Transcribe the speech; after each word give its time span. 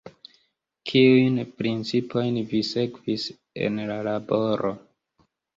Kiujn 0.91 1.35
principojn 1.59 2.41
vi 2.55 2.63
sekvis 2.71 3.29
en 3.67 3.79
la 3.91 4.03
laboro? 4.09 4.77